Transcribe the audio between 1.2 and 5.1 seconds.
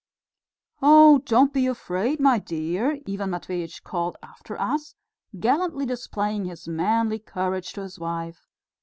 don't be afraid, my dear!" Ivan Matveitch called after us,